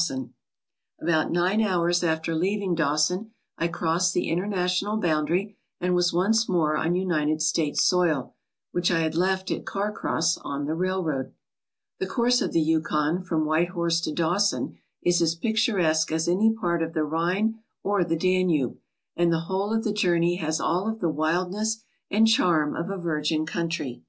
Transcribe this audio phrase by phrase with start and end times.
[0.00, 4.96] ALASKA OUR NORTHERN WONDERLAND About nine hours after leaving Dawson I crossed the inter national
[4.96, 8.34] boundary and was once more on United States soil,
[8.72, 11.34] which I had left at Carcross on the railroad.
[11.98, 16.50] The course of the Yukon from White Horse to Dawson is as picturesque as any
[16.50, 18.78] part of the Rhine or the Danube,
[19.16, 22.96] and the whole of the journey has all of the wildness and charm of a
[22.96, 24.02] virgin country.